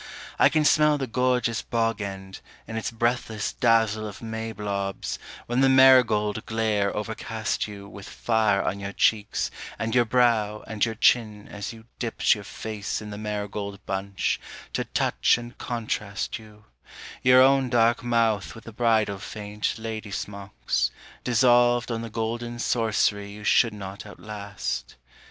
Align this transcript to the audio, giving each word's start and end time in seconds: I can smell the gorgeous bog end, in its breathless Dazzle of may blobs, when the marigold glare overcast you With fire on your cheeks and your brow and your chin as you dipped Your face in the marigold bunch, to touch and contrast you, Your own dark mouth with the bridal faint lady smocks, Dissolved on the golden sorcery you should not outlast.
I 0.39 0.49
can 0.49 0.65
smell 0.65 0.97
the 0.97 1.05
gorgeous 1.05 1.61
bog 1.61 2.01
end, 2.01 2.39
in 2.67 2.75
its 2.75 2.89
breathless 2.89 3.53
Dazzle 3.53 4.07
of 4.07 4.19
may 4.19 4.51
blobs, 4.51 5.19
when 5.45 5.61
the 5.61 5.69
marigold 5.69 6.43
glare 6.47 6.91
overcast 6.97 7.67
you 7.67 7.87
With 7.87 8.09
fire 8.09 8.63
on 8.63 8.79
your 8.79 8.93
cheeks 8.93 9.51
and 9.77 9.93
your 9.93 10.05
brow 10.05 10.63
and 10.65 10.83
your 10.83 10.95
chin 10.95 11.47
as 11.47 11.71
you 11.71 11.85
dipped 11.99 12.33
Your 12.33 12.43
face 12.43 12.99
in 12.99 13.11
the 13.11 13.17
marigold 13.19 13.85
bunch, 13.85 14.39
to 14.73 14.85
touch 14.85 15.37
and 15.37 15.55
contrast 15.59 16.39
you, 16.39 16.65
Your 17.21 17.43
own 17.43 17.69
dark 17.69 18.01
mouth 18.03 18.55
with 18.55 18.63
the 18.63 18.71
bridal 18.73 19.19
faint 19.19 19.77
lady 19.77 20.09
smocks, 20.09 20.89
Dissolved 21.23 21.91
on 21.91 22.01
the 22.01 22.09
golden 22.09 22.57
sorcery 22.57 23.29
you 23.29 23.43
should 23.43 23.71
not 23.71 24.07
outlast. 24.07 24.95